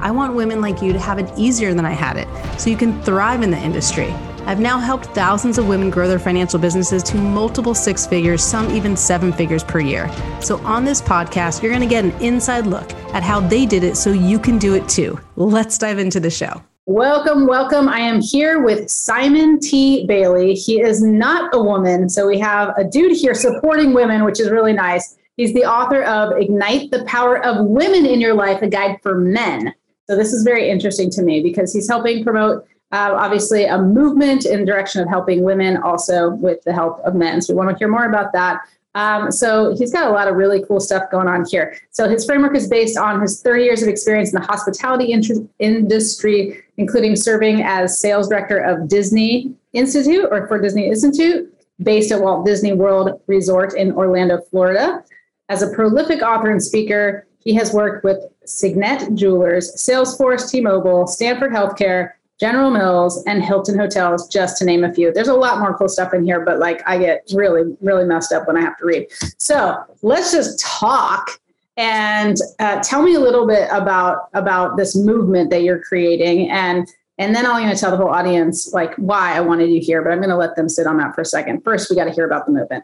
[0.00, 2.28] I want women like you to have it easier than I had it
[2.58, 4.14] so you can thrive in the industry.
[4.46, 8.70] I've now helped thousands of women grow their financial businesses to multiple six figures, some
[8.70, 10.10] even seven figures per year.
[10.40, 13.84] So, on this podcast, you're going to get an inside look at how they did
[13.84, 15.20] it so you can do it too.
[15.36, 16.62] Let's dive into the show.
[16.86, 17.88] Welcome, welcome.
[17.88, 20.06] I am here with Simon T.
[20.06, 20.54] Bailey.
[20.54, 24.50] He is not a woman, so we have a dude here supporting women, which is
[24.50, 25.16] really nice.
[25.36, 29.14] He's the author of Ignite the Power of Women in Your Life, a guide for
[29.14, 29.74] men.
[30.10, 34.44] So this is very interesting to me because he's helping promote uh, obviously a movement
[34.44, 37.40] in the direction of helping women also with the help of men.
[37.40, 38.58] So we want to hear more about that.
[38.96, 41.76] Um, so he's got a lot of really cool stuff going on here.
[41.92, 45.48] So his framework is based on his 30 years of experience in the hospitality in-
[45.60, 52.20] industry, including serving as sales director of Disney Institute or for Disney Institute, based at
[52.20, 55.04] Walt Disney World Resort in Orlando, Florida.
[55.48, 61.52] As a prolific author and speaker, he has worked with Signet Jewelers, Salesforce, T-Mobile, Stanford
[61.52, 65.12] Healthcare, General Mills, and Hilton Hotels, just to name a few.
[65.12, 68.32] There's a lot more cool stuff in here, but like I get really, really messed
[68.32, 69.08] up when I have to read.
[69.36, 71.38] So let's just talk
[71.76, 76.86] and uh, tell me a little bit about about this movement that you're creating and
[77.18, 80.02] and then I'm going to tell the whole audience like why I wanted you here,
[80.02, 81.62] but I'm going to let them sit on that for a second.
[81.62, 82.82] First, we got to hear about the movement.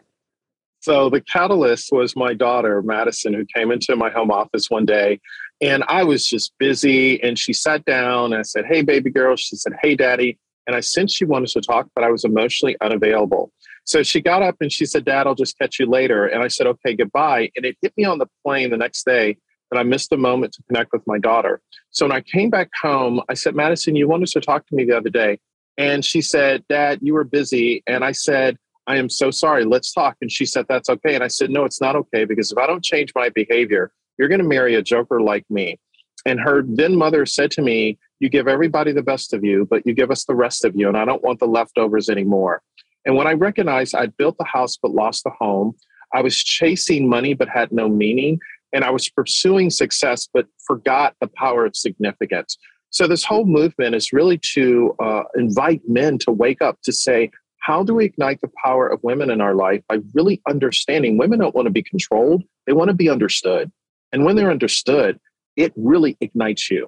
[0.79, 5.19] So the catalyst was my daughter, Madison, who came into my home office one day
[5.61, 7.21] and I was just busy.
[7.23, 9.35] And she sat down and I said, Hey, baby girl.
[9.35, 10.37] She said, Hey, daddy.
[10.67, 13.51] And I sensed she wanted to talk, but I was emotionally unavailable.
[13.85, 16.27] So she got up and she said, Dad, I'll just catch you later.
[16.27, 17.49] And I said, Okay, goodbye.
[17.55, 19.37] And it hit me on the plane the next day
[19.71, 21.61] that I missed a moment to connect with my daughter.
[21.89, 24.85] So when I came back home, I said, Madison, you wanted to talk to me
[24.85, 25.39] the other day.
[25.77, 27.83] And she said, Dad, you were busy.
[27.85, 29.65] And I said, I am so sorry.
[29.65, 30.15] Let's talk.
[30.21, 31.13] And she said, That's okay.
[31.13, 34.29] And I said, No, it's not okay because if I don't change my behavior, you're
[34.29, 35.79] going to marry a joker like me.
[36.25, 39.85] And her then mother said to me, You give everybody the best of you, but
[39.85, 40.87] you give us the rest of you.
[40.87, 42.61] And I don't want the leftovers anymore.
[43.05, 45.75] And when I recognized I'd built the house but lost the home,
[46.13, 48.39] I was chasing money but had no meaning.
[48.73, 52.57] And I was pursuing success but forgot the power of significance.
[52.89, 57.31] So, this whole movement is really to uh, invite men to wake up to say,
[57.67, 61.37] how do we ignite the power of women in our life by really understanding women
[61.37, 63.69] don't want to be controlled, they want to be understood.
[64.13, 65.19] And when they're understood,
[65.57, 66.87] it really ignites you.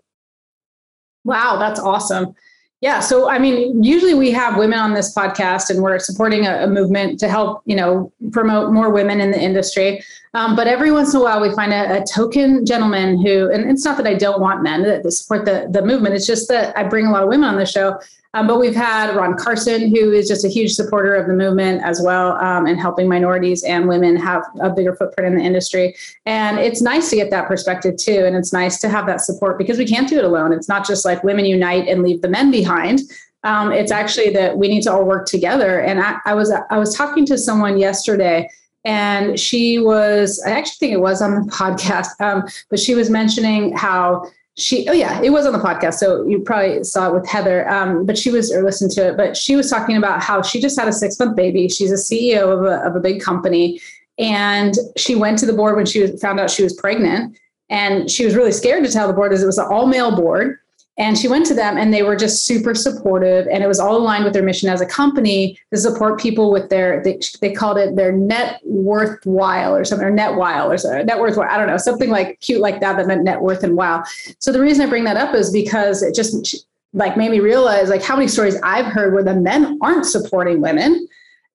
[1.25, 2.33] Wow, that's awesome.
[2.79, 3.01] Yeah.
[3.01, 6.67] So, I mean, usually we have women on this podcast and we're supporting a, a
[6.67, 10.01] movement to help, you know, promote more women in the industry.
[10.33, 13.69] Um, but every once in a while we find a, a, token gentleman who, and
[13.69, 16.13] it's not that I don't want men that support the, the movement.
[16.13, 17.99] It's just that I bring a lot of women on the show
[18.35, 21.81] um, but we've had Ron Carson, who is just a huge supporter of the movement
[21.83, 25.95] as well, um, and helping minorities and women have a bigger footprint in the industry.
[26.27, 28.25] And it's nice to get that perspective too.
[28.25, 30.53] And it's nice to have that support because we can't do it alone.
[30.53, 33.01] It's not just like women unite and leave the men behind.
[33.43, 35.79] Um, it's actually that we need to all work together.
[35.79, 38.47] And I, I was I was talking to someone yesterday
[38.85, 43.09] and she was i actually think it was on the podcast um, but she was
[43.09, 44.23] mentioning how
[44.57, 47.69] she oh yeah it was on the podcast so you probably saw it with heather
[47.69, 50.59] um, but she was or listened to it but she was talking about how she
[50.59, 53.79] just had a six month baby she's a ceo of a, of a big company
[54.17, 57.37] and she went to the board when she was, found out she was pregnant
[57.69, 60.15] and she was really scared to tell the board as it was an all male
[60.15, 60.57] board
[60.99, 63.47] and she went to them and they were just super supportive.
[63.47, 66.69] And it was all aligned with their mission as a company to support people with
[66.69, 71.05] their, they, they called it their net worthwhile or something, or net while or something,
[71.05, 73.77] net worth, I don't know, something like cute like that that meant net worth and
[73.77, 74.03] wow.
[74.39, 77.87] So the reason I bring that up is because it just like made me realize
[77.87, 81.07] like how many stories I've heard where the men aren't supporting women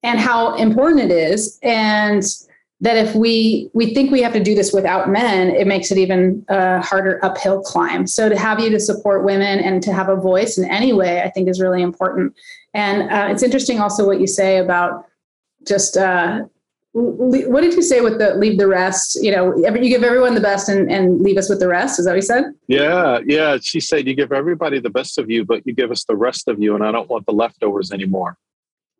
[0.02, 1.58] and how important it is.
[1.62, 2.24] And
[2.80, 5.98] that if we we think we have to do this without men it makes it
[5.98, 8.06] even a harder uphill climb.
[8.06, 11.22] So to have you to support women and to have a voice in any way
[11.22, 12.34] i think is really important.
[12.74, 15.06] And uh, it's interesting also what you say about
[15.66, 16.44] just uh,
[16.92, 19.18] what did you say with the leave the rest?
[19.20, 21.98] You know you give everyone the best and, and leave us with the rest?
[21.98, 22.44] Is that what you said?
[22.66, 23.58] Yeah yeah.
[23.62, 26.48] She said you give everybody the best of you but you give us the rest
[26.48, 28.36] of you and i don't want the leftovers anymore.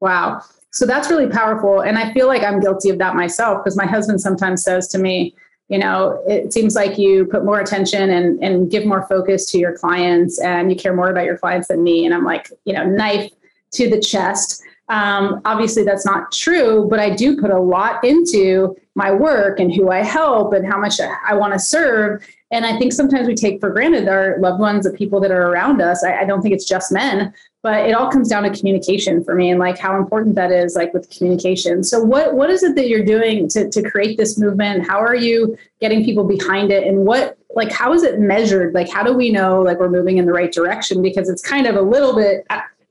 [0.00, 0.42] Wow
[0.74, 1.82] so that's really powerful.
[1.82, 4.98] And I feel like I'm guilty of that myself because my husband sometimes says to
[4.98, 5.34] me,
[5.68, 9.58] you know it seems like you put more attention and and give more focus to
[9.58, 12.72] your clients and you care more about your clients than me and i'm like you
[12.72, 13.30] know knife
[13.70, 18.76] to the chest um, obviously that's not true but i do put a lot into
[18.94, 22.24] my work and who i help and how much i want to serve.
[22.50, 25.50] And i think sometimes we take for granted our loved ones the people that are
[25.50, 26.04] around us.
[26.04, 27.32] I, I don't think it's just men
[27.64, 30.76] but it all comes down to communication for me and like how important that is
[30.76, 31.82] like with communication.
[31.82, 34.86] So what what is it that you're doing to, to create this movement?
[34.86, 36.86] How are you getting people behind it?
[36.86, 38.74] And what like how is it measured?
[38.74, 41.00] Like how do we know like we're moving in the right direction?
[41.00, 42.46] Because it's kind of a little bit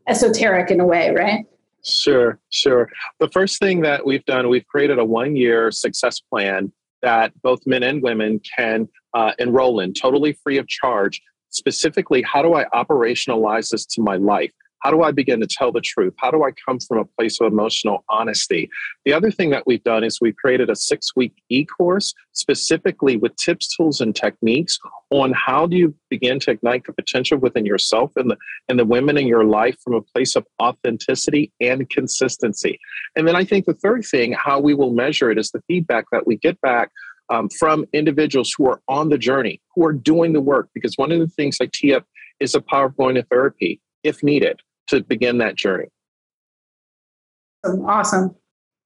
[0.07, 1.45] esoteric in a way right
[1.85, 2.89] sure sure.
[3.19, 6.71] The first thing that we've done we've created a one year success plan
[7.01, 11.21] that both men and women can uh, enroll in totally free of charge.
[11.49, 14.51] Specifically how do i operationalize this to my life
[14.83, 16.13] how do I begin to tell the truth?
[16.17, 18.69] How do I come from a place of emotional honesty?
[19.05, 23.15] The other thing that we've done is we've created a six week e course specifically
[23.15, 24.77] with tips, tools, and techniques
[25.09, 28.37] on how do you begin to ignite the potential within yourself and the,
[28.67, 32.77] and the women in your life from a place of authenticity and consistency.
[33.15, 36.05] And then I think the third thing, how we will measure it, is the feedback
[36.11, 36.91] that we get back
[37.29, 40.69] um, from individuals who are on the journey, who are doing the work.
[40.73, 42.05] Because one of the things I tee up
[42.41, 45.87] is the power of going to therapy if needed to begin that journey.
[47.65, 48.35] Awesome.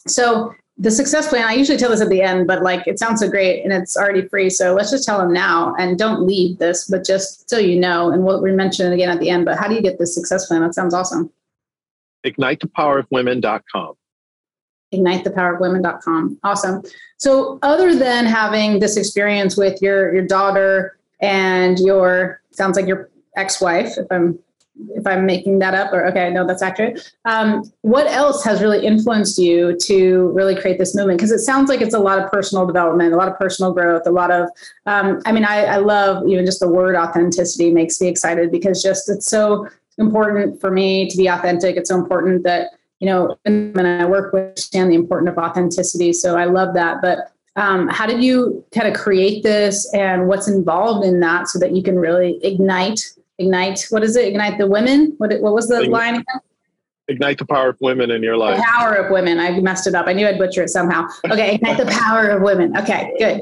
[0.07, 3.21] So the success plan, I usually tell this at the end, but like it sounds
[3.21, 4.49] so great and it's already free.
[4.49, 8.11] So let's just tell them now and don't leave this, but just so you know,
[8.11, 9.45] and we'll we mention it again at the end.
[9.45, 10.61] But how do you get this success plan?
[10.61, 11.31] That sounds awesome.
[12.25, 13.93] IgniteThePowerOfWomen.com.
[14.93, 16.39] IgniteThePowerOfWomen.com.
[16.43, 16.83] Awesome.
[17.17, 23.09] So other than having this experience with your your daughter and your sounds like your
[23.35, 24.37] ex-wife, if I'm
[24.95, 27.11] if I'm making that up, or okay, no, that's accurate.
[27.25, 31.17] Um, what else has really influenced you to really create this movement?
[31.19, 34.03] Because it sounds like it's a lot of personal development, a lot of personal growth,
[34.05, 34.49] a lot of.
[34.85, 38.81] Um, I mean, I, I love even just the word authenticity makes me excited because
[38.81, 41.75] just it's so important for me to be authentic.
[41.75, 46.13] It's so important that you know when I work with understand the importance of authenticity.
[46.13, 47.31] So I love that, but.
[47.59, 51.75] Um, how did you kind of create this and what's involved in that so that
[51.75, 53.01] you can really ignite
[53.39, 54.27] ignite what is it?
[54.27, 55.13] Ignite the women?
[55.17, 56.41] What, what was the ignite, line again?
[57.07, 58.57] Ignite the power of women in your life.
[58.57, 59.39] The power of women.
[59.39, 60.07] I messed it up.
[60.07, 61.07] I knew i'd butcher it somehow.
[61.29, 62.75] Okay ignite the power of women.
[62.77, 63.41] Okay good.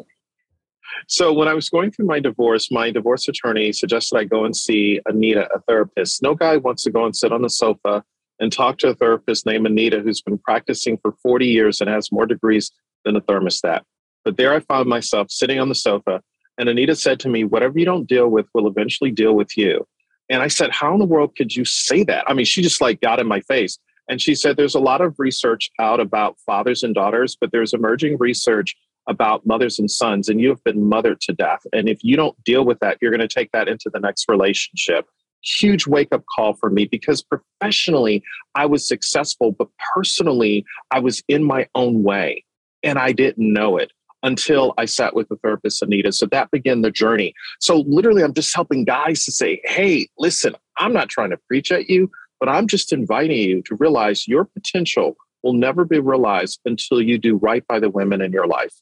[1.07, 4.55] So when i was going through my divorce my divorce attorney suggested i go and
[4.55, 6.21] see anita a therapist.
[6.21, 8.03] No guy wants to go and sit on the sofa
[8.39, 12.11] and talk to a therapist named anita who's been practicing for 40 years and has
[12.11, 12.71] more degrees
[13.05, 13.81] than a thermostat.
[14.23, 16.21] But there i found myself sitting on the sofa
[16.57, 19.87] and Anita said to me, Whatever you don't deal with will eventually deal with you.
[20.29, 22.29] And I said, How in the world could you say that?
[22.29, 23.77] I mean, she just like got in my face.
[24.09, 27.73] And she said, There's a lot of research out about fathers and daughters, but there's
[27.73, 28.75] emerging research
[29.07, 31.61] about mothers and sons, and you have been mothered to death.
[31.73, 34.25] And if you don't deal with that, you're going to take that into the next
[34.27, 35.05] relationship.
[35.43, 38.23] Huge wake up call for me because professionally,
[38.55, 42.43] I was successful, but personally, I was in my own way
[42.81, 43.91] and I didn't know it
[44.25, 46.11] until I sat with the therapist, Anita.
[46.11, 47.33] So that began the journey.
[47.61, 51.71] So literally, I'm just helping guys to say, hey, listen, I'm not trying to preach
[51.71, 56.59] at you, but I'm just inviting you to realize your potential will never be realized
[56.65, 58.73] until you do right by the women in your life.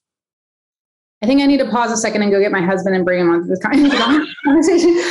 [1.22, 3.19] I think I need to pause a second and go get my husband and bring
[3.19, 5.01] him onto this conversation.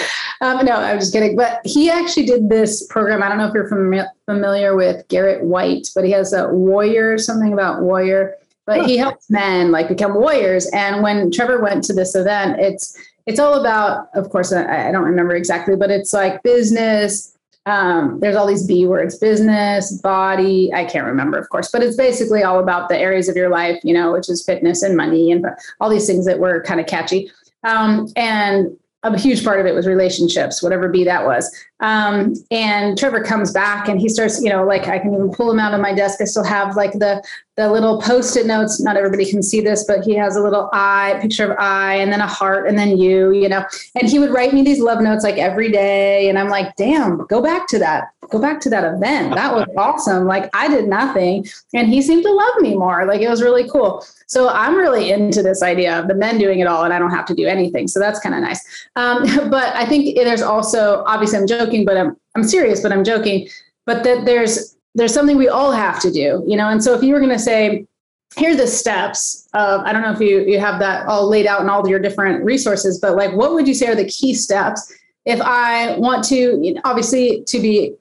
[0.41, 1.37] Um, no, I'm just kidding.
[1.37, 3.23] But he actually did this program.
[3.23, 7.19] I don't know if you're fami- familiar with Garrett White, but he has a warrior,
[7.19, 10.67] something about warrior but he helps men like become warriors.
[10.73, 14.93] And when Trevor went to this event, it's it's all about, of course, I, I
[14.93, 17.37] don't remember exactly, but it's like business.
[17.67, 20.73] Um, there's all these B words: business, body.
[20.75, 23.81] I can't remember, of course, but it's basically all about the areas of your life,
[23.85, 25.47] you know, which is fitness and money and
[25.81, 27.31] all these things that were kind of catchy.
[27.65, 31.51] Um, and a huge part of it was relationships, whatever be that was.
[31.81, 35.51] Um, and Trevor comes back and he starts, you know, like I can even pull
[35.51, 36.21] him out of my desk.
[36.21, 37.23] I still have like the
[37.57, 38.81] the little post-it notes.
[38.81, 42.11] Not everybody can see this, but he has a little eye, picture of eye, and
[42.11, 43.65] then a heart, and then you, you know.
[43.95, 46.31] And he would write me these love notes like every day.
[46.31, 48.13] And I'm like, damn, go back to that.
[48.31, 49.35] Go back to that event.
[49.35, 50.27] That was awesome.
[50.27, 51.47] Like I did nothing.
[51.75, 53.05] And he seemed to love me more.
[53.05, 54.05] Like it was really cool.
[54.33, 57.11] So I'm really into this idea of the men doing it all and I don't
[57.11, 57.87] have to do anything.
[57.87, 58.89] So that's kind of nice.
[58.97, 63.05] Um, but I think there's also obviously I'm joking, but I'm I'm serious, but I'm
[63.05, 63.47] joking.
[63.85, 66.71] But that there's there's something we all have to do, you know.
[66.71, 67.87] And so if you were going to say,
[68.35, 71.47] here are the steps of I don't know if you you have that all laid
[71.47, 74.33] out in all your different resources, but like what would you say are the key
[74.33, 74.91] steps
[75.27, 77.97] if I want to obviously to be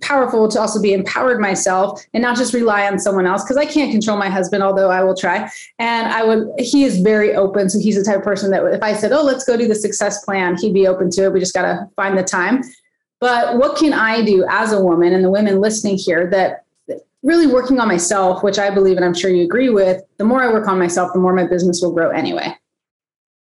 [0.00, 3.66] powerful to also be empowered myself and not just rely on someone else because I
[3.66, 5.50] can't control my husband, although I will try.
[5.78, 7.70] And I would, he is very open.
[7.70, 9.74] So he's the type of person that if I said, oh, let's go do the
[9.74, 11.32] success plan, he'd be open to it.
[11.32, 12.62] We just got to find the time.
[13.20, 16.64] But what can I do as a woman and the women listening here that
[17.22, 20.42] really working on myself, which I believe and I'm sure you agree with, the more
[20.42, 22.56] I work on myself, the more my business will grow anyway.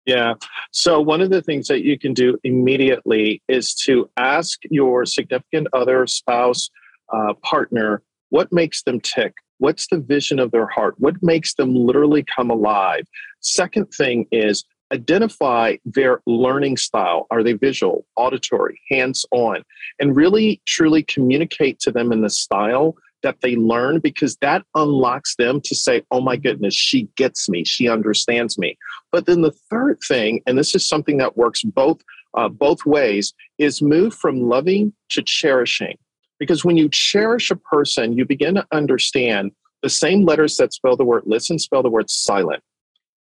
[0.06, 0.34] Yeah.
[0.70, 5.66] So, one of the things that you can do immediately is to ask your significant
[5.72, 6.70] other, spouse,
[7.12, 9.34] uh, partner, what makes them tick?
[9.58, 10.94] What's the vision of their heart?
[10.98, 13.04] What makes them literally come alive?
[13.40, 17.26] Second thing is identify their learning style.
[17.30, 19.64] Are they visual, auditory, hands on?
[19.98, 25.36] And really, truly communicate to them in the style that they learn because that unlocks
[25.36, 28.76] them to say, oh my goodness, she gets me, she understands me.
[29.10, 32.00] But then the third thing, and this is something that works both
[32.34, 35.96] uh, both ways, is move from loving to cherishing.
[36.38, 40.96] Because when you cherish a person, you begin to understand the same letters that spell
[40.96, 42.62] the word listen spell the word silent.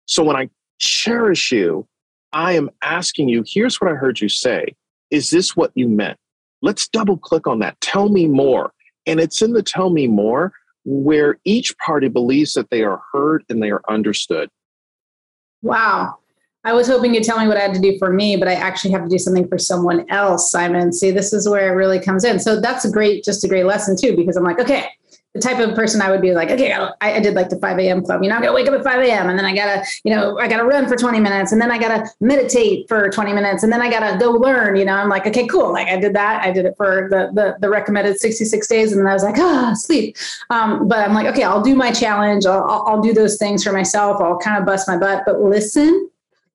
[0.08, 0.50] So when I
[0.80, 1.88] cherish you,
[2.34, 4.76] I am asking you, here's what I heard you say.
[5.12, 6.18] Is this what you meant?
[6.62, 7.80] Let's double click on that.
[7.82, 8.72] Tell me more.
[9.08, 10.54] And it's in the tell me more
[10.86, 14.50] where each party believes that they are heard and they are understood.
[15.62, 16.18] Wow.
[16.64, 18.54] I was hoping you'd tell me what I had to do for me, but I
[18.54, 20.92] actually have to do something for someone else, Simon.
[20.92, 22.40] See, this is where it really comes in.
[22.40, 24.90] So that's a great, just a great lesson too, because I'm like, okay,
[25.36, 27.78] the type of person I would be like, okay, I, I did like the 5
[27.80, 28.02] a.m.
[28.02, 28.24] club.
[28.24, 29.30] You know, I gotta wake up at 5 a.m.
[29.30, 31.78] and then I gotta, you know, I gotta run for 20 minutes and then I
[31.78, 34.78] gotta meditate for 20 minutes and then I gotta go learn.
[34.78, 35.74] You know, I'm like, okay, cool.
[35.74, 36.42] Like I did that.
[36.42, 39.38] I did it for the the, the recommended 66 days, and then I was like,
[39.38, 40.16] ah, sleep.
[40.50, 42.46] Um, but I'm like, okay, I'll do my challenge.
[42.46, 44.22] I'll, I'll do those things for myself.
[44.22, 46.10] I'll kind of bust my butt, but listen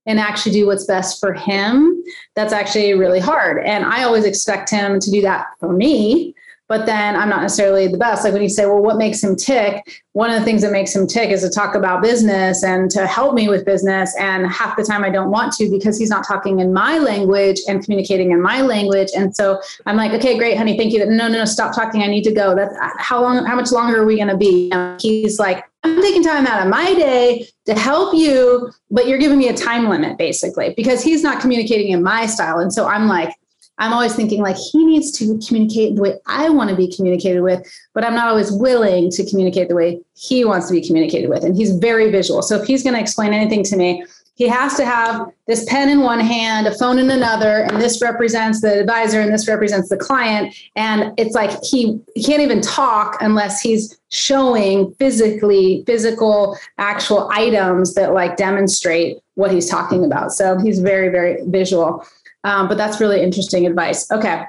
[0.07, 2.03] and actually do what's best for him.
[2.35, 3.63] That's actually really hard.
[3.63, 6.35] And I always expect him to do that for me
[6.71, 8.23] but then I'm not necessarily the best.
[8.23, 10.03] Like when you say, well, what makes him tick?
[10.13, 13.09] One of the things that makes him tick is to talk about business and to
[13.09, 14.15] help me with business.
[14.21, 17.59] And half the time I don't want to because he's not talking in my language
[17.67, 19.09] and communicating in my language.
[19.17, 21.05] And so I'm like, okay, great, honey, thank you.
[21.07, 22.05] No, no, no, stop talking.
[22.05, 22.55] I need to go.
[22.55, 24.71] That's how long, how much longer are we going to be?
[24.71, 29.19] And he's like, I'm taking time out of my day to help you, but you're
[29.19, 32.61] giving me a time limit basically because he's not communicating in my style.
[32.61, 33.35] And so I'm like,
[33.81, 37.41] I'm always thinking like he needs to communicate the way I want to be communicated
[37.41, 41.31] with, but I'm not always willing to communicate the way he wants to be communicated
[41.31, 41.45] with.
[41.45, 42.43] And he's very visual.
[42.43, 45.91] So if he's going to explain anything to me, he has to have this pen
[45.91, 49.91] in one hand, a phone in another, and this represents the advisor and this represents
[49.91, 50.55] the client.
[50.77, 57.93] And it's like he, he can't even talk unless he's showing physically, physical, actual items
[57.95, 60.33] that like demonstrate what he's talking about.
[60.33, 62.07] So he's very, very visual.
[62.45, 64.11] Um, but that's really interesting advice.
[64.11, 64.45] Okay.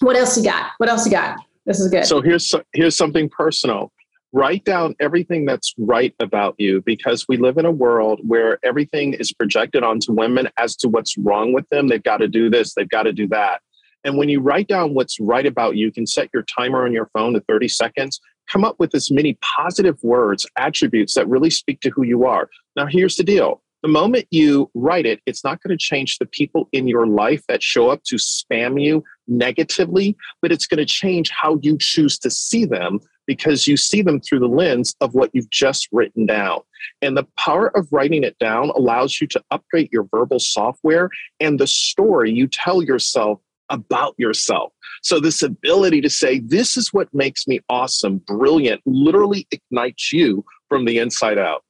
[0.00, 0.72] What else you got?
[0.78, 1.38] What else you got?
[1.66, 2.04] This is good.
[2.04, 3.92] So here's here's something personal.
[4.32, 9.14] Write down everything that's right about you because we live in a world where everything
[9.14, 11.86] is projected onto women as to what's wrong with them.
[11.86, 13.60] They've got to do this, they've got to do that.
[14.04, 16.92] And when you write down what's right about you, you can set your timer on
[16.92, 18.20] your phone to 30 seconds.
[18.50, 22.50] Come up with as many positive words, attributes that really speak to who you are.
[22.76, 26.24] Now, here's the deal the moment you write it, it's not going to change the
[26.24, 30.86] people in your life that show up to spam you negatively, but it's going to
[30.86, 35.12] change how you choose to see them because you see them through the lens of
[35.12, 36.60] what you've just written down.
[37.02, 41.60] And the power of writing it down allows you to upgrade your verbal software and
[41.60, 43.38] the story you tell yourself
[43.68, 44.72] about yourself.
[45.02, 50.42] So, this ability to say, This is what makes me awesome, brilliant, literally ignites you
[50.70, 51.64] from the inside out.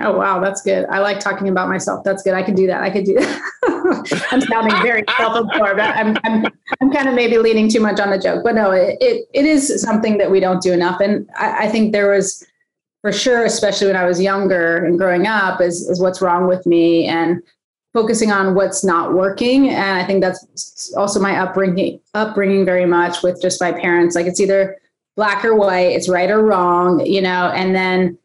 [0.00, 0.86] Oh wow, that's good.
[0.86, 2.02] I like talking about myself.
[2.02, 2.34] That's good.
[2.34, 2.82] I can do that.
[2.82, 4.22] I could do that.
[4.32, 5.80] I'm sounding very self-absorbed.
[5.80, 6.46] I'm, I'm,
[6.80, 9.44] I'm kind of maybe leaning too much on the joke, but no, it, it, it
[9.44, 11.00] is something that we don't do enough.
[11.00, 12.44] And I, I think there was
[13.02, 16.64] for sure, especially when I was younger and growing up, is, is what's wrong with
[16.66, 17.42] me and
[17.92, 19.68] focusing on what's not working.
[19.68, 24.14] And I think that's also my upbringing, upbringing very much with just my parents.
[24.14, 24.78] Like it's either
[25.16, 28.18] black or white, it's right or wrong, you know, and then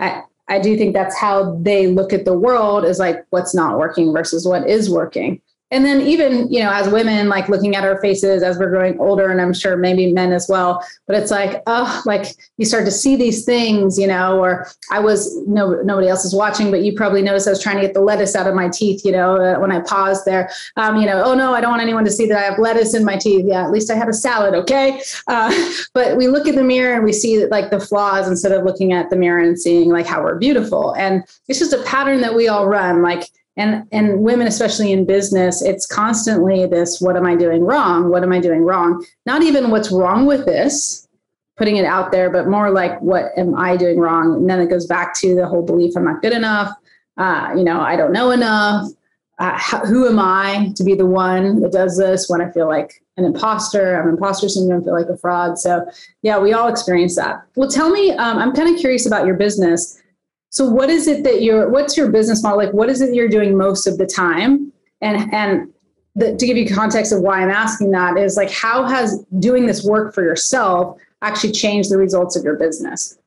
[0.00, 3.78] I, I do think that's how they look at the world is like what's not
[3.78, 7.84] working versus what is working and then even you know as women like looking at
[7.84, 11.30] our faces as we're growing older and i'm sure maybe men as well but it's
[11.30, 15.80] like oh like you start to see these things you know or i was no
[15.82, 18.36] nobody else is watching but you probably noticed i was trying to get the lettuce
[18.36, 20.50] out of my teeth you know uh, when i paused there.
[20.76, 22.94] Um, you know oh no i don't want anyone to see that i have lettuce
[22.94, 23.44] in my teeth.
[23.46, 25.00] Yeah at least i had a salad okay?
[25.26, 25.52] Uh,
[25.94, 28.92] but we look in the mirror and we see like the flaws instead of looking
[28.92, 30.94] at the mirror and seeing like how we're beautiful.
[30.96, 35.04] And it's just a pattern that we all run like and and women especially in
[35.04, 38.10] business it's constantly this what am i doing wrong?
[38.10, 39.04] What am i doing wrong?
[39.24, 41.08] Not even what's wrong with this
[41.56, 44.34] putting it out there but more like what am i doing wrong?
[44.34, 46.72] And then it goes back to the whole belief i'm not good enough
[47.16, 48.90] uh, you know i don't know enough
[49.38, 52.68] uh, how, who am i to be the one that does this when i feel
[52.68, 53.98] like an imposter?
[53.98, 55.58] I'm imposter syndrome feel like a fraud.
[55.58, 55.86] So
[56.20, 57.42] yeah we all experience that.
[57.56, 60.02] Well tell me um, i'm kind of curious about your business
[60.50, 62.58] so what is it that you're what's your business model?
[62.58, 64.72] Like what is it you're doing most of the time?
[65.00, 65.72] And and
[66.14, 69.66] the, to give you context of why i'm asking that is like how has doing
[69.66, 73.18] this work for yourself actually changed the results of your business?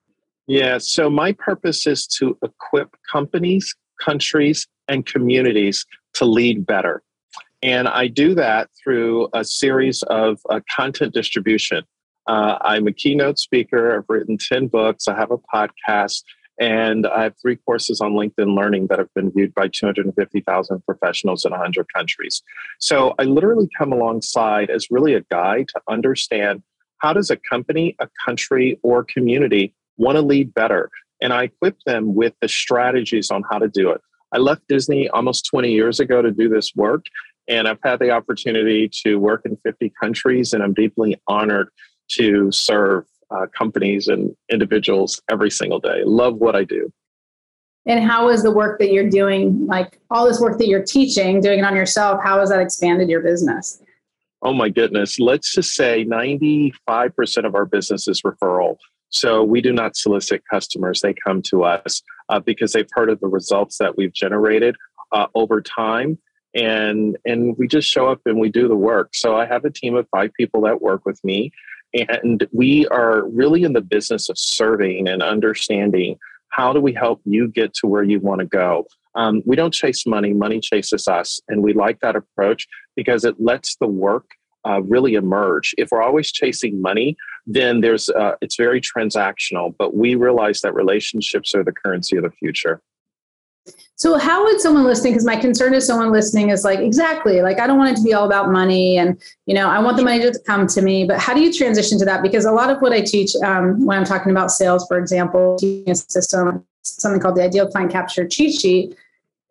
[0.48, 7.04] Yeah so my purpose is to equip companies countries and communities to lead better.
[7.62, 11.84] And i do that through a series of uh, content distribution.
[12.26, 13.96] Uh, i'm a keynote speaker.
[13.96, 15.08] I've written 10 books.
[15.08, 16.24] I have a podcast
[16.60, 21.46] and I have three courses on LinkedIn Learning that have been viewed by 250,000 professionals
[21.46, 22.44] in 100 countries.
[22.80, 26.62] So I literally come alongside as really a guide to understand
[26.98, 30.90] how does a company, a country, or community want to lead better?
[31.22, 34.02] And I equip them with the strategies on how to do it.
[34.34, 37.06] I left Disney almost 20 years ago to do this work,
[37.48, 41.70] and I've had the opportunity to work in 50 countries, and I'm deeply honored
[42.10, 46.04] to serve uh, companies and individuals every single day.
[46.06, 46.92] Love what I do.
[47.86, 51.42] And how is the work that you're doing, like all this work that you're teaching,
[51.42, 53.82] doing it on yourself, how has that expanded your business?
[54.42, 55.20] Oh my goodness.
[55.20, 56.72] Let's just say 95%
[57.46, 58.78] of our business is referral.
[59.10, 61.02] So we do not solicit customers.
[61.02, 64.76] They come to us uh, because they've heard of the results that we've generated
[65.12, 66.20] uh, over time.
[66.56, 69.10] And, and we just show up and we do the work.
[69.14, 71.52] So I have a team of five people that work with me.
[71.94, 76.18] And we are really in the business of serving and understanding
[76.50, 78.86] how do we help you get to where you want to go.
[79.16, 81.40] Um, we don't chase money, money chases us.
[81.48, 84.26] And we like that approach because it lets the work
[84.68, 85.74] uh, really emerge.
[85.78, 87.16] If we're always chasing money,
[87.48, 89.74] then there's uh, it's very transactional.
[89.78, 92.82] But we realize that relationships are the currency of the future.
[93.96, 97.60] So how would someone listening, because my concern is someone listening is like, exactly, like
[97.60, 100.04] I don't want it to be all about money and, you know, I want the
[100.04, 102.24] money to come to me, but how do you transition to that?
[102.24, 105.58] Because a lot of what I teach um, when I'm talking about sales, for example,
[105.62, 108.96] a system, something called the ideal client capture cheat sheet,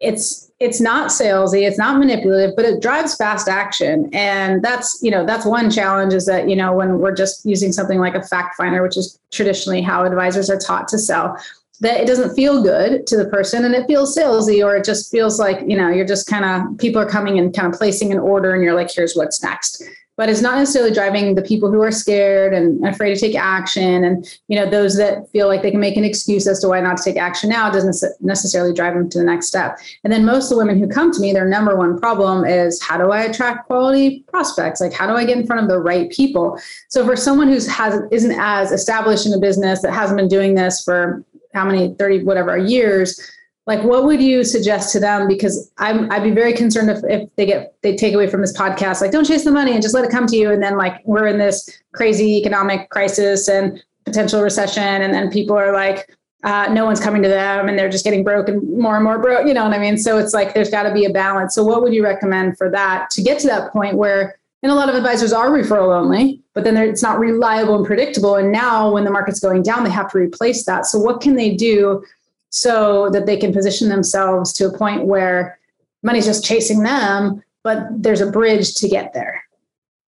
[0.01, 5.11] it's it's not salesy it's not manipulative but it drives fast action and that's you
[5.11, 8.23] know that's one challenge is that you know when we're just using something like a
[8.23, 11.37] fact finder which is traditionally how advisors are taught to sell
[11.81, 15.11] that it doesn't feel good to the person and it feels salesy or it just
[15.11, 18.13] feels like you know you're just kind of people are coming and kind of placing
[18.13, 19.83] an order and you're like here's what's next.
[20.17, 24.03] But it's not necessarily driving the people who are scared and afraid to take action
[24.03, 26.81] and you know those that feel like they can make an excuse as to why
[26.81, 29.79] not to take action now doesn't necessarily drive them to the next step.
[30.03, 32.83] And then most of the women who come to me their number one problem is
[32.83, 34.81] how do i attract quality prospects?
[34.81, 36.61] Like how do i get in front of the right people?
[36.89, 40.57] So for someone who's has isn't as established in a business that hasn't been doing
[40.57, 41.25] this for
[41.59, 43.21] how many 30 whatever years
[43.69, 45.29] like what would you suggest to them?
[45.29, 48.57] Because I'm, i'd be very concerned if, if they get they take away from this
[48.57, 50.51] podcast like don't chase the money and just let it come to you.
[50.51, 55.57] And then like we're in this crazy economic crisis and potential recession and then people
[55.57, 56.09] are like
[56.45, 59.47] uh, no one's coming to them and they're just getting broken more and more broke
[59.47, 59.99] you know what i mean?
[59.99, 61.55] So it's like there's got to be a balance.
[61.55, 64.75] So what would you recommend for that to get to that point where and a
[64.75, 68.37] lot of advisors are referral only, but then it's not reliable and predictable.
[68.37, 70.87] And now, when the market's going down, they have to replace that.
[70.87, 72.05] So, what can they do
[72.51, 75.59] so that they can position themselves to a point where
[76.03, 79.45] money's just chasing them, but there's a bridge to get there?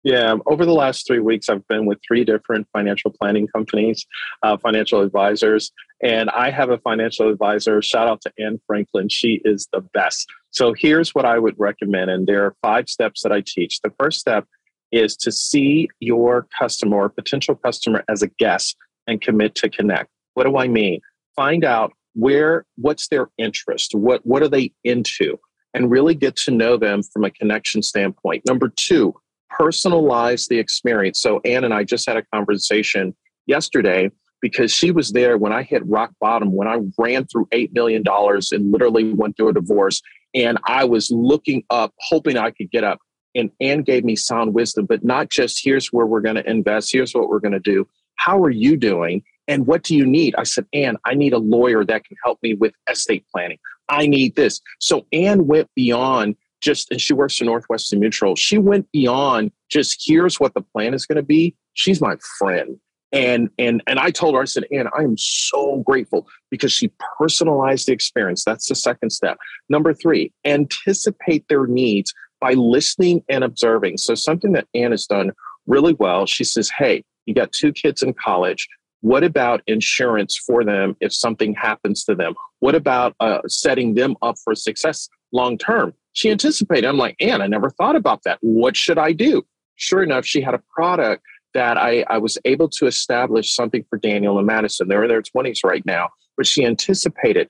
[0.04, 4.08] Yeah, over the last three weeks, I've been with three different financial planning companies,
[4.41, 7.84] uh, financial advisors, and I have a financial advisor.
[7.84, 9.10] Shout out to Anne Franklin.
[9.10, 10.27] She is the best.
[10.52, 13.80] So here's what I would recommend, and there are five steps that I teach.
[13.82, 14.46] The first step
[14.92, 18.76] is to see your customer or potential customer as a guest
[19.08, 20.10] and commit to connect.
[20.34, 21.00] What do I mean?
[21.36, 25.40] Find out where, what's their interest, what, what are they into,
[25.74, 28.44] and really get to know them from a connection standpoint.
[28.46, 29.14] Number two,
[29.60, 31.20] personalize the experience.
[31.20, 34.12] So Anne and I just had a conversation yesterday
[34.42, 38.04] because she was there when I hit rock bottom, when I ran through $8 million
[38.08, 40.02] and literally went through a divorce.
[40.34, 43.00] And I was looking up, hoping I could get up.
[43.36, 46.91] And Anne gave me sound wisdom, but not just here's where we're going to invest,
[46.91, 47.88] here's what we're going to do.
[48.15, 49.24] How are you doing?
[49.48, 50.36] And what do you need?
[50.38, 53.58] I said, Anne, I need a lawyer that can help me with estate planning.
[53.89, 54.62] I need this.
[54.80, 58.36] So Anne went beyond just, and she works for Northwestern Mutual.
[58.36, 61.56] She went beyond just here's what the plan is going to be.
[61.74, 62.78] She's my friend.
[63.12, 66.91] And and and I told her, I said, Anne, I am so grateful because she
[67.17, 68.43] personalized the experience.
[68.45, 69.38] That's the second step.
[69.69, 73.97] Number three, anticipate their needs by listening and observing.
[73.97, 75.32] So something that Anne has done
[75.67, 76.26] really well.
[76.26, 78.67] She says, Hey, you got two kids in college.
[79.02, 82.36] What about insurance for them if something happens to them?
[82.60, 85.93] What about uh, setting them up for success long term?
[86.13, 86.88] She anticipated.
[86.88, 88.38] I'm like, Anne, I never thought about that.
[88.41, 89.43] What should I do?
[89.76, 93.98] Sure enough, she had a product that I, I was able to establish something for
[93.98, 94.88] Daniel and Madison.
[94.88, 97.50] They're in their 20s right now, but she anticipated.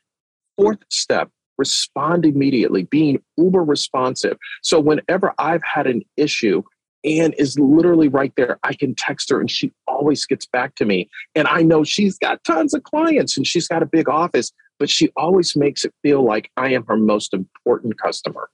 [0.57, 4.37] Fourth step, respond immediately, being uber responsive.
[4.63, 6.63] So whenever I've had an issue,
[7.03, 8.59] Anne is literally right there.
[8.63, 11.09] I can text her and she always gets back to me.
[11.35, 14.89] And I know she's got tons of clients and she's got a big office, but
[14.89, 18.49] she always makes it feel like I am her most important customer.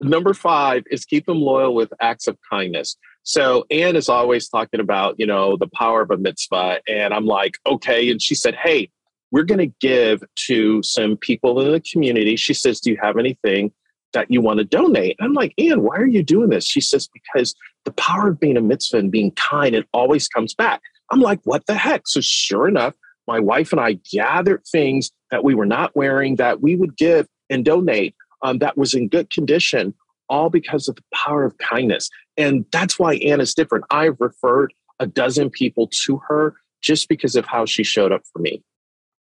[0.00, 2.96] Number five is keep them loyal with acts of kindness.
[3.22, 6.80] So Anne is always talking about, you know, the power of a mitzvah.
[6.88, 8.10] And I'm like, okay.
[8.10, 8.90] And she said, hey,
[9.30, 12.36] we're going to give to some people in the community.
[12.36, 13.72] She says, do you have anything
[14.14, 15.16] that you want to donate?
[15.18, 16.64] And I'm like, Anne, why are you doing this?
[16.64, 17.54] She says, because
[17.84, 20.80] the power of being a mitzvah and being kind, it always comes back.
[21.10, 22.02] I'm like, what the heck?
[22.06, 22.94] So sure enough,
[23.26, 27.26] my wife and I gathered things that we were not wearing that we would give
[27.50, 29.94] and donate um, that was in good condition,
[30.28, 32.08] all because of the power of kindness.
[32.36, 33.84] And that's why Anna's different.
[33.90, 38.38] I've referred a dozen people to her just because of how she showed up for
[38.40, 38.62] me.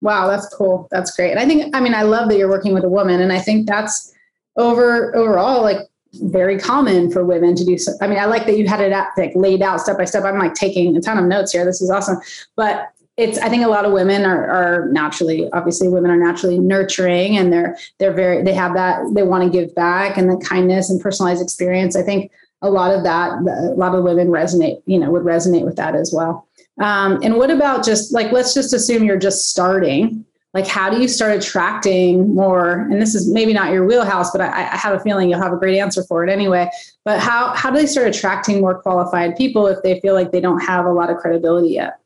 [0.00, 0.88] Wow, that's cool.
[0.90, 1.30] That's great.
[1.30, 3.20] And I think, I mean, I love that you're working with a woman.
[3.20, 4.14] And I think that's
[4.56, 5.78] over overall like
[6.14, 7.92] very common for women to do so.
[8.00, 10.24] I mean, I like that you had it at, like laid out step by step.
[10.24, 11.64] I'm like taking a ton of notes here.
[11.64, 12.18] This is awesome.
[12.56, 16.58] But it's I think a lot of women are, are naturally obviously women are naturally
[16.58, 20.36] nurturing and they're they're very they have that they want to give back and the
[20.36, 21.96] kindness and personalized experience.
[21.96, 22.30] I think
[22.62, 25.96] a lot of that a lot of women resonate you know would resonate with that
[25.96, 26.46] as well.
[26.80, 31.00] Um, and what about just like let's just assume you're just starting like how do
[31.00, 34.94] you start attracting more and this is maybe not your wheelhouse but I, I, have
[34.94, 36.70] a feeling you'll have a great answer for it anyway
[37.04, 40.40] but how how do they start attracting more qualified people if they feel like they
[40.40, 41.97] don't have a lot of credibility yet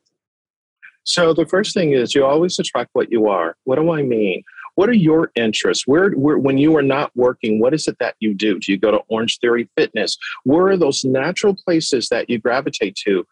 [1.03, 4.43] so the first thing is you always attract what you are what do i mean
[4.75, 8.15] what are your interests where, where when you are not working what is it that
[8.19, 12.39] you do do you go to Orangetheory Fitness where are those natural places that you
[12.39, 13.25] gravitate to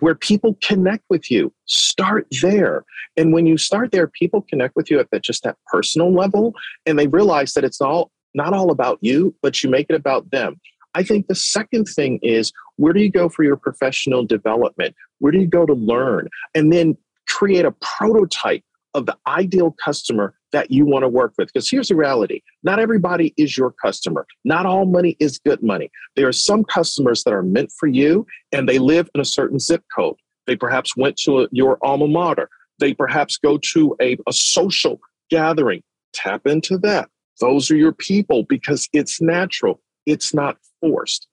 [0.00, 1.52] where people connect with you.
[1.66, 2.84] Start there.
[3.16, 6.54] And when you start there, people connect with you at that just that personal level
[6.86, 10.30] and they realize that it's all not all about you, but you make it about
[10.30, 10.60] them.
[10.96, 14.94] I think the second thing is where do you go for your professional development?
[15.18, 16.28] Where do you go to learn?
[16.54, 16.96] And then
[17.34, 18.62] create a prototype
[18.94, 21.48] of the ideal customer that you want to work with.
[21.52, 24.24] Because here's the reality not everybody is your customer.
[24.44, 25.90] Not all money is good money.
[26.14, 29.58] There are some customers that are meant for you and they live in a certain
[29.58, 30.14] zip code.
[30.46, 32.48] They perhaps went to a, your alma mater.
[32.78, 35.82] They perhaps go to a, a social gathering.
[36.12, 37.08] Tap into that.
[37.40, 41.26] Those are your people because it's natural, it's not forced.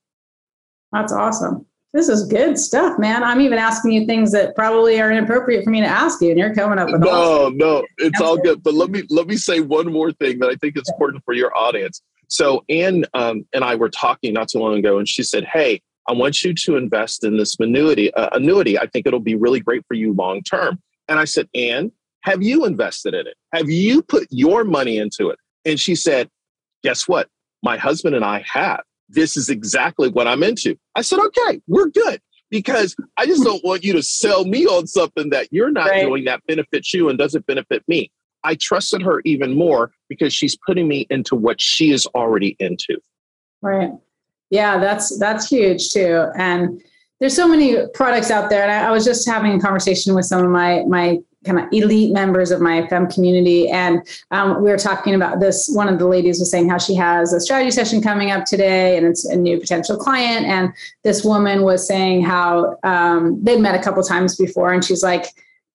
[0.91, 3.23] That's awesome this is good stuff, man.
[3.23, 6.39] I'm even asking you things that probably are inappropriate for me to ask you, and
[6.39, 8.63] you're coming up with no, no, it's That's all good.
[8.63, 11.33] But let me let me say one more thing that I think is important for
[11.33, 12.01] your audience.
[12.27, 15.81] So Anne um, and I were talking not too long ago, and she said, "Hey,
[16.07, 18.13] I want you to invest in this annuity.
[18.13, 21.49] Uh, annuity, I think it'll be really great for you long term." And I said,
[21.53, 23.35] "Anne, have you invested in it?
[23.53, 26.29] Have you put your money into it?" And she said,
[26.83, 27.27] "Guess what?
[27.63, 30.77] My husband and I have." This is exactly what I'm into.
[30.95, 34.87] I said, okay, we're good because I just don't want you to sell me on
[34.87, 36.01] something that you're not right.
[36.01, 38.11] doing that benefits you and doesn't benefit me.
[38.43, 42.99] I trusted her even more because she's putting me into what she is already into.
[43.61, 43.91] Right.
[44.49, 46.27] Yeah, that's that's huge too.
[46.35, 46.81] And
[47.19, 48.63] there's so many products out there.
[48.63, 51.65] And I, I was just having a conversation with some of my my kind of
[51.71, 53.67] elite members of my fem community.
[53.69, 55.69] And um, we were talking about this.
[55.73, 58.97] One of the ladies was saying how she has a strategy session coming up today
[58.97, 60.45] and it's a new potential client.
[60.45, 60.73] And
[61.03, 65.25] this woman was saying how um, they'd met a couple times before and she's like,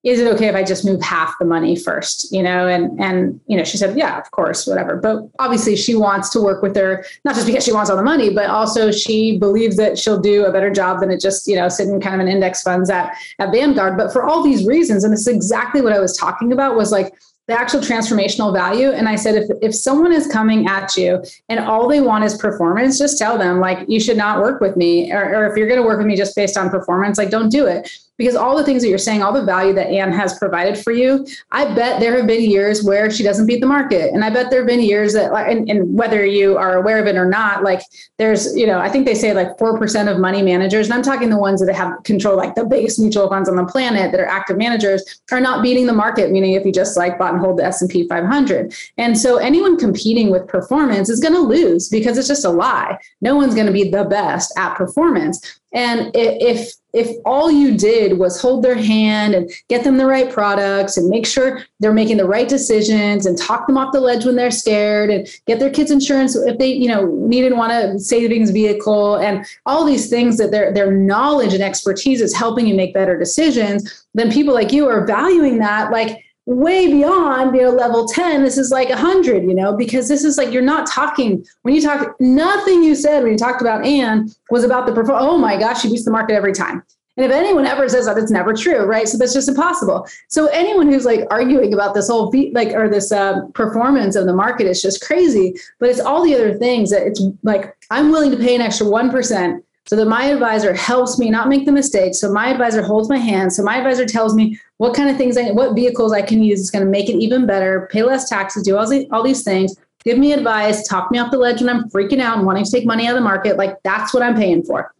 [0.07, 2.31] is it okay if I just move half the money first?
[2.31, 4.95] You know, and and you know, she said, yeah, of course, whatever.
[4.95, 8.03] But obviously, she wants to work with her not just because she wants all the
[8.03, 11.55] money, but also she believes that she'll do a better job than it just you
[11.55, 13.97] know sitting kind of in index funds at at Vanguard.
[13.97, 16.91] But for all these reasons, and this is exactly what I was talking about, was
[16.91, 17.13] like
[17.47, 18.91] the actual transformational value.
[18.91, 22.37] And I said, if, if someone is coming at you and all they want is
[22.37, 25.13] performance, just tell them like, you should not work with me.
[25.13, 27.47] Or, or if you're going to work with me just based on performance, like don't
[27.49, 30.37] do it because all the things that you're saying, all the value that Anne has
[30.37, 34.13] provided for you, I bet there have been years where she doesn't beat the market.
[34.13, 37.07] And I bet there have been years that, and, and whether you are aware of
[37.07, 37.81] it or not, like
[38.17, 41.29] there's, you know, I think they say like 4% of money managers, and I'm talking
[41.29, 44.27] the ones that have control, like the biggest mutual funds on the planet that are
[44.27, 47.59] active managers are not beating the market, meaning if you just like bought and hold
[47.59, 48.73] the S&P 500.
[48.97, 52.97] And so anyone competing with performance is going to lose because it's just a lie.
[53.21, 55.59] No one's going to be the best at performance.
[55.73, 60.31] And if if all you did was hold their hand and get them the right
[60.31, 64.25] products and make sure they're making the right decisions and talk them off the ledge
[64.25, 67.71] when they're scared and get their kids insurance if they you know need and want
[67.71, 72.65] a savings vehicle and all these things that their their knowledge and expertise is helping
[72.65, 77.61] you make better decisions then people like you are valuing that like way beyond you
[77.61, 80.87] know level 10 this is like 100 you know because this is like you're not
[80.87, 84.93] talking when you talk nothing you said when you talked about anne was about the
[84.93, 86.81] perform oh my gosh she beats the market every time
[87.17, 90.45] and if anyone ever says that it's never true right so that's just impossible so
[90.47, 94.33] anyone who's like arguing about this whole beat like or this uh, performance of the
[94.33, 98.31] market is just crazy but it's all the other things that it's like i'm willing
[98.31, 102.13] to pay an extra 1% so that my advisor helps me not make the mistake.
[102.13, 103.53] So my advisor holds my hand.
[103.53, 106.59] So my advisor tells me what kind of things, I, what vehicles I can use
[106.59, 109.43] is going to make it even better, pay less taxes, do all, the, all these
[109.43, 112.65] things, give me advice, talk me off the ledge when I'm freaking out and wanting
[112.65, 113.57] to take money out of the market.
[113.57, 114.93] Like that's what I'm paying for.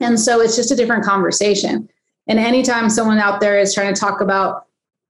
[0.00, 1.88] And so it's just a different conversation.
[2.28, 4.66] And anytime someone out there is trying to talk about,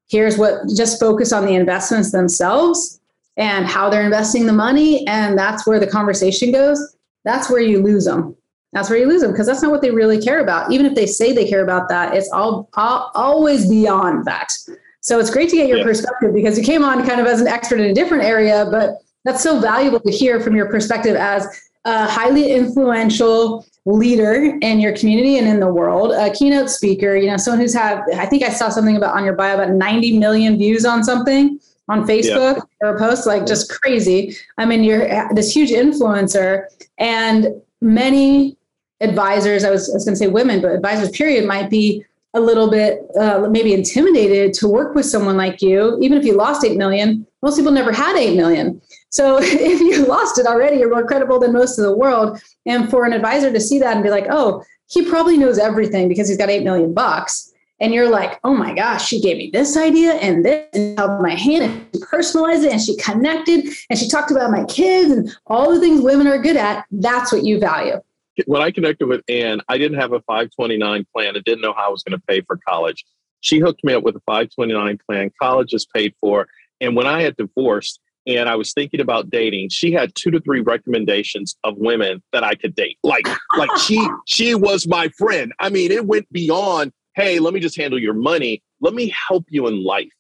[0.09, 3.01] here's what, just focus on the investments themselves
[3.37, 7.83] and how they're investing the money, and that's where the conversation goes, that's where you
[7.83, 8.38] lose them
[8.73, 10.71] that's where you lose them because that's not what they really care about.
[10.71, 14.53] Even if they say they care about that, it's all, all always beyond that.
[15.01, 15.85] So it's great to get your yeah.
[15.85, 18.99] perspective because you came on kind of as an expert in a different area, but
[19.25, 21.47] that's so valuable to hear from your perspective as
[21.85, 27.31] a highly influential leader in your community and in the world, a keynote speaker, you
[27.31, 30.19] know, someone who's had, I think I saw something about on your bio about 90
[30.19, 32.63] million views on something on Facebook yeah.
[32.89, 34.37] or a post, like just crazy.
[34.59, 36.65] I mean, you're this huge influencer
[36.99, 37.49] and
[37.81, 38.58] many
[39.01, 42.41] advisors, I was, I was going to say women, but advisors, period, might be a
[42.41, 45.99] little bit uh, maybe intimidated to work with someone like you.
[46.01, 48.81] Even if you lost 8 million, most people never had 8 million.
[49.11, 52.41] So if you lost it already, you're more credible than most of the world.
[52.67, 56.09] And for an advisor to see that and be like, oh, he probably knows everything
[56.09, 57.53] because he's got 8 million bucks.
[57.81, 61.23] And you're like, oh my gosh, she gave me this idea and this and held
[61.23, 65.13] my hand and she personalized it and she connected and she talked about my kids
[65.13, 66.85] and all the things women are good at.
[66.91, 68.01] That's what you value
[68.47, 71.37] when I connected with Anne, I didn't have a 529 plan.
[71.37, 73.05] I didn't know how I was going to pay for college.
[73.41, 75.31] She hooked me up with a 529 plan.
[75.41, 76.47] College is paid for.
[76.81, 80.41] And when I had divorced and I was thinking about dating, she had two to
[80.41, 82.99] three recommendations of women that I could date.
[83.03, 85.53] Like, like she she was my friend.
[85.59, 88.63] I mean, it went beyond, hey, let me just handle your money.
[88.81, 90.13] Let me help you in life.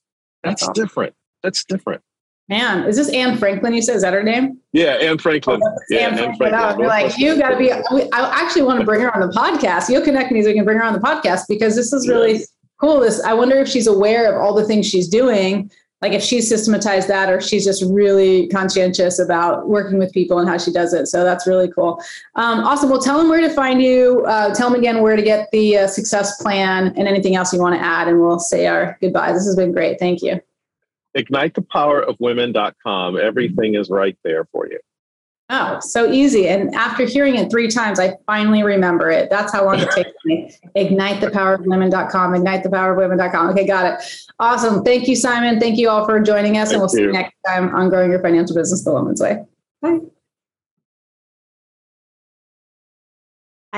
[0.43, 0.75] That's, awesome.
[0.75, 1.15] different.
[1.43, 2.03] That's different.
[2.49, 3.75] Man, is this Anne Franklin?
[3.75, 4.59] You said is that her name?
[4.73, 5.61] Yeah, Anne Franklin.
[5.63, 6.51] Oh, yeah, Anne, Franklin.
[6.51, 6.81] Franklin.
[6.81, 7.71] You're like you got to be.
[7.71, 9.91] I actually want to bring her on the podcast.
[9.91, 12.41] You'll connect me so we can bring her on the podcast because this is really
[12.81, 13.01] cool.
[13.01, 15.71] This I wonder if she's aware of all the things she's doing.
[16.01, 20.49] Like if she's systematized that, or she's just really conscientious about working with people and
[20.49, 21.09] how she does it.
[21.09, 22.01] So that's really cool.
[22.37, 22.89] Um, awesome.
[22.89, 24.25] Well, tell them where to find you.
[24.27, 27.61] Uh, tell them again where to get the uh, success plan and anything else you
[27.61, 29.35] want to add, and we'll say our goodbyes.
[29.35, 29.99] This has been great.
[29.99, 30.41] Thank you
[31.17, 33.19] ignitethepowerofwomen.com.
[33.19, 34.79] Everything is right there for you.
[35.51, 36.47] Oh, so easy.
[36.47, 39.31] And after hearing it three times, I finally remember it.
[39.31, 40.55] That's how long it takes me.
[40.77, 43.51] ignitethepowerofwomen.com, ignitethepowerofwomen.com.
[43.51, 44.27] Okay, got it.
[44.39, 44.85] Awesome.
[44.85, 45.59] Thank you, Simon.
[45.59, 46.69] Thank you all for joining us.
[46.69, 46.97] Thank and we'll you.
[46.97, 49.43] see you next time on Growing Your Financial Business the Woman's Way.
[49.81, 50.01] Bye.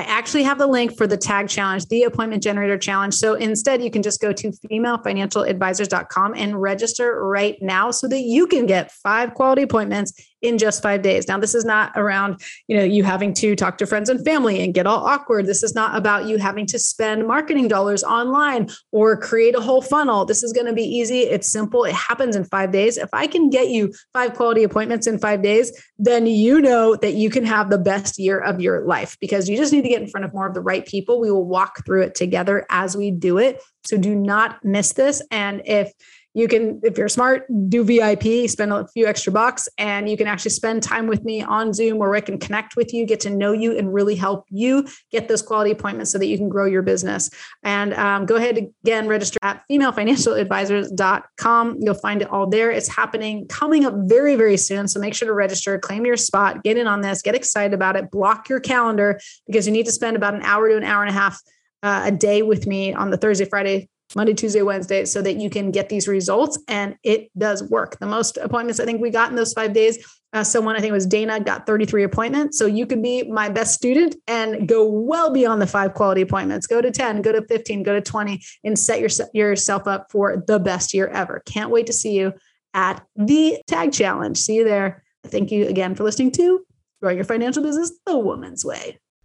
[0.01, 3.13] I actually have the link for the tag challenge, the appointment generator challenge.
[3.13, 8.47] So instead, you can just go to femalefinancialadvisors.com and register right now so that you
[8.47, 11.27] can get five quality appointments in just five days.
[11.27, 14.63] Now, this is not around, you know, you having to talk to friends and family
[14.63, 15.45] and get all awkward.
[15.45, 19.81] This is not about you having to spend marketing dollars online or create a whole
[19.81, 20.25] funnel.
[20.25, 21.21] This is going to be easy.
[21.21, 21.83] It's simple.
[21.83, 22.97] It happens in five days.
[22.97, 27.13] If I can get you five quality appointments in five days, then you know that
[27.13, 30.01] you can have the best year of your life because you just need to get
[30.01, 31.19] in front of more of the right people.
[31.19, 33.61] We will walk through it together as we do it.
[33.83, 35.21] So do not miss this.
[35.31, 35.91] And if
[36.33, 40.27] you can if you're smart do vip spend a few extra bucks and you can
[40.27, 43.29] actually spend time with me on zoom where i can connect with you get to
[43.29, 46.65] know you and really help you get those quality appointments so that you can grow
[46.65, 47.29] your business.
[47.63, 52.71] And um, go ahead again register at femalefinancialadvisors.com you'll find it all there.
[52.71, 56.63] It's happening coming up very very soon so make sure to register claim your spot
[56.63, 59.91] get in on this get excited about it block your calendar because you need to
[59.91, 61.39] spend about an hour to an hour and a half
[61.83, 65.49] uh, a day with me on the Thursday, Friday, Monday, Tuesday, Wednesday, so that you
[65.49, 66.59] can get these results.
[66.67, 67.99] And it does work.
[67.99, 70.91] The most appointments I think we got in those five days, uh, someone I think
[70.91, 72.57] it was Dana got 33 appointments.
[72.57, 76.67] So you could be my best student and go well beyond the five quality appointments.
[76.67, 80.43] Go to 10, go to 15, go to 20, and set your, yourself up for
[80.47, 81.41] the best year ever.
[81.45, 82.33] Can't wait to see you
[82.73, 84.37] at the Tag Challenge.
[84.37, 85.03] See you there.
[85.25, 86.65] Thank you again for listening to
[87.01, 89.00] Growing Your Financial Business the Woman's Way.